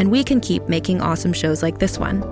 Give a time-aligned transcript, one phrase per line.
[0.00, 2.24] and we can keep making awesome shows like this one.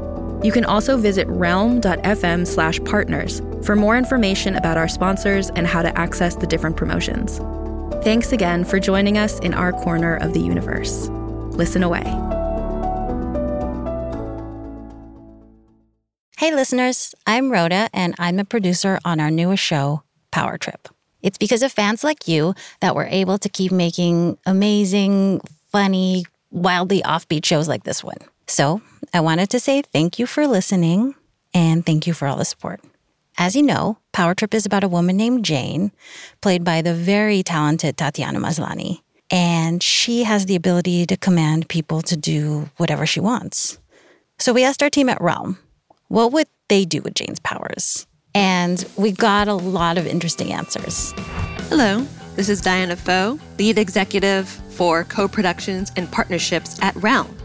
[0.42, 5.82] You can also visit realm.fm slash partners for more information about our sponsors and how
[5.82, 7.38] to access the different promotions.
[8.02, 11.08] Thanks again for joining us in our corner of the universe.
[11.58, 12.04] Listen away.
[16.38, 20.88] Hey, listeners, I'm Rhoda, and I'm a producer on our newest show, Power Trip.
[21.20, 27.02] It's because of fans like you that we're able to keep making amazing, funny, wildly
[27.02, 28.18] offbeat shows like this one.
[28.46, 28.80] So
[29.12, 31.14] I wanted to say thank you for listening
[31.54, 32.80] and thank you for all the support.
[33.36, 35.92] As you know, Power Trip is about a woman named Jane,
[36.40, 39.00] played by the very talented Tatiana Maslany.
[39.30, 43.78] And she has the ability to command people to do whatever she wants.
[44.38, 45.58] So we asked our team at Realm,
[46.08, 48.06] what would they do with Jane's powers?
[48.34, 51.12] And we got a lot of interesting answers.
[51.68, 52.06] Hello,
[52.38, 57.36] this is Diana Foe, lead executive for co productions and partnerships at Realm.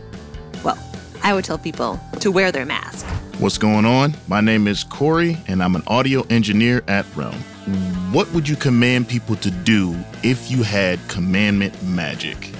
[0.64, 0.78] Well,
[1.24, 3.04] I would tell people to wear their mask.
[3.40, 4.14] What's going on?
[4.28, 7.34] My name is Corey, and I'm an audio engineer at Realm.
[8.14, 12.52] What would you command people to do if you had commandment magic?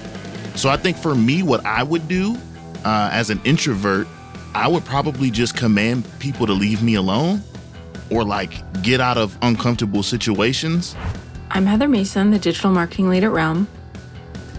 [0.56, 2.36] So, I think for me, what I would do
[2.84, 4.08] uh, as an introvert,
[4.56, 7.44] I would probably just command people to leave me alone
[8.10, 10.96] or like get out of uncomfortable situations.
[11.50, 13.68] I'm Heather Mason, the digital marketing lead at Realm.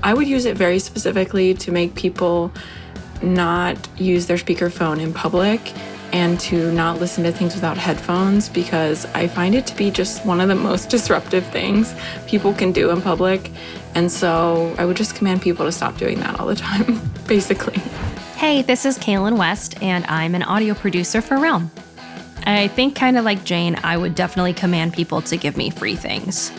[0.03, 2.51] I would use it very specifically to make people
[3.21, 5.73] not use their speakerphone in public
[6.13, 10.25] and to not listen to things without headphones because I find it to be just
[10.25, 11.93] one of the most disruptive things
[12.27, 13.51] people can do in public.
[13.95, 17.79] And so I would just command people to stop doing that all the time, basically.
[18.37, 21.71] Hey, this is Kaylin West, and I'm an audio producer for Realm.
[22.45, 25.95] I think, kind of like Jane, I would definitely command people to give me free
[25.95, 26.51] things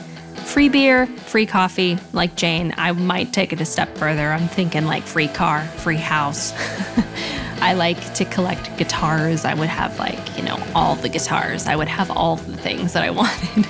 [0.47, 1.99] free beer, free coffee.
[2.13, 4.33] Like Jane, I might take it a step further.
[4.33, 6.53] I'm thinking like free car, free house.
[7.61, 9.45] I like to collect guitars.
[9.45, 11.67] I would have like, you know, all the guitars.
[11.67, 13.67] I would have all the things that I wanted.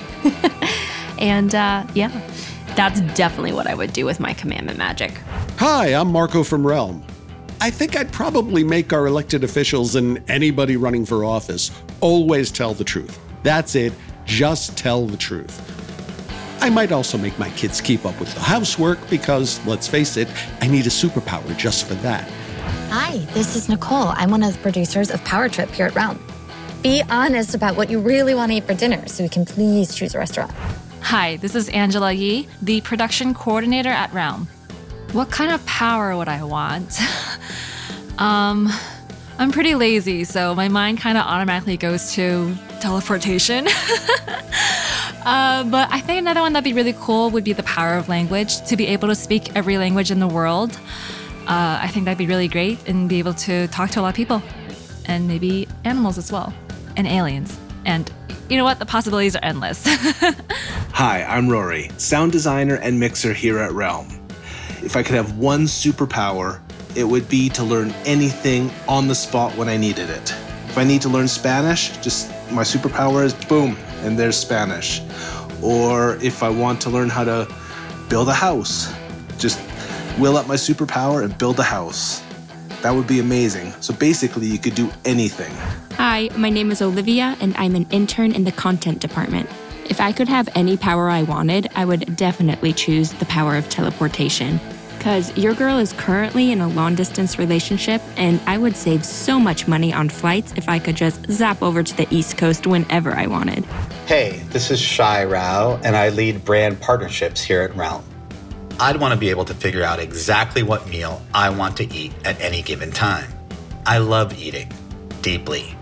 [1.19, 2.11] and uh, yeah,
[2.75, 5.11] that's definitely what I would do with my commandment magic.
[5.57, 7.03] Hi, I'm Marco from Realm.
[7.59, 11.71] I think I'd probably make our elected officials and anybody running for office
[12.01, 13.19] always tell the truth.
[13.41, 13.93] That's it,
[14.25, 15.76] just tell the truth.
[16.59, 20.27] I might also make my kids keep up with the housework because, let's face it,
[20.59, 22.27] I need a superpower just for that.
[22.89, 24.07] Hi, this is Nicole.
[24.09, 26.19] I'm one of the producers of Power Trip here at Realm.
[26.81, 29.93] Be honest about what you really want to eat for dinner so we can please
[29.93, 30.51] choose a restaurant.
[31.01, 34.47] Hi, this is Angela Yee, the production coordinator at Realm.
[35.11, 36.99] What kind of power would I want?
[38.17, 38.69] um,
[39.37, 43.67] I'm pretty lazy, so my mind kind of automatically goes to teleportation.
[45.27, 48.07] uh, but I think another one that'd be really cool would be the power of
[48.07, 50.79] language, to be able to speak every language in the world.
[51.41, 54.09] Uh, I think that'd be really great and be able to talk to a lot
[54.09, 54.41] of people
[55.05, 56.53] and maybe animals as well
[56.95, 57.59] and aliens.
[57.85, 58.09] And
[58.49, 58.79] you know what?
[58.79, 59.83] The possibilities are endless.
[60.93, 64.07] Hi, I'm Rory, sound designer and mixer here at Realm.
[64.81, 66.61] If I could have one superpower,
[66.95, 70.31] it would be to learn anything on the spot when I needed it.
[70.69, 75.01] If I need to learn Spanish, just my superpower is boom, and there's Spanish.
[75.61, 77.47] Or if I want to learn how to
[78.09, 78.93] build a house,
[79.37, 79.59] just
[80.17, 82.23] will up my superpower and build a house.
[82.81, 83.73] That would be amazing.
[83.81, 85.51] So basically, you could do anything.
[85.95, 89.49] Hi, my name is Olivia, and I'm an intern in the content department.
[89.89, 93.67] If I could have any power I wanted, I would definitely choose the power of
[93.69, 94.59] teleportation.
[94.97, 99.39] Because your girl is currently in a long distance relationship, and I would save so
[99.39, 103.11] much money on flights if I could just zap over to the East Coast whenever
[103.11, 103.63] I wanted.
[104.07, 108.03] Hey, this is Shai Rao, and I lead brand partnerships here at Realm.
[108.79, 112.13] I'd want to be able to figure out exactly what meal I want to eat
[112.25, 113.31] at any given time.
[113.85, 114.71] I love eating
[115.21, 115.75] deeply,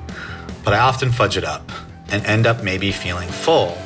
[0.64, 1.72] but I often fudge it up
[2.10, 3.78] and end up maybe feeling full,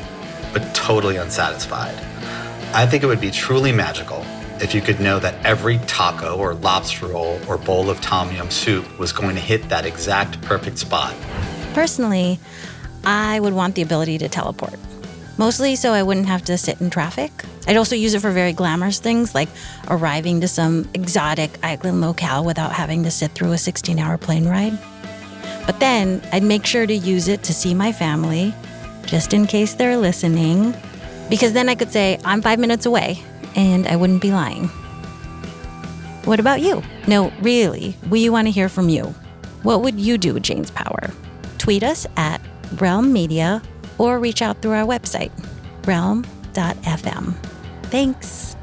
[0.54, 1.96] but totally unsatisfied.
[2.74, 4.19] I think it would be truly magical
[4.62, 8.50] if you could know that every taco or lobster roll or bowl of tom yum
[8.50, 11.16] soup was going to hit that exact perfect spot.
[11.74, 12.40] Personally,
[13.06, 14.78] I would want the ability to teleport.
[15.38, 17.32] mostly so I wouldn't have to sit in traffic.
[17.66, 19.48] I'd also use it for very glamorous things like
[19.88, 24.48] arriving to some exotic island locale without having to sit through a 16 hour plane
[24.48, 24.78] ride.
[25.66, 28.54] But then I'd make sure to use it to see my family,
[29.06, 30.76] just in case they're listening,
[31.30, 33.24] because then I could say, I'm five minutes away,
[33.56, 34.70] and I wouldn't be lying.
[36.26, 36.84] What about you?
[37.08, 39.16] No, really, we want to hear from you.
[39.64, 41.10] What would you do with Jane's power?
[41.58, 42.42] Tweet us at
[42.76, 43.62] Realm Media
[43.98, 45.32] or reach out through our website,
[45.86, 47.34] realm.fm.
[47.84, 48.56] Thanks.